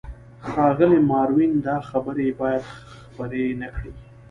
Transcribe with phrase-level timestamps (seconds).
[0.47, 2.63] ښاغلی ماروین، دا خبرې باید
[3.01, 3.91] خپرې نه کړې.